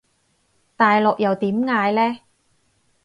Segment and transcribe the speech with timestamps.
[0.75, 2.21] 大陸又點嗌呢？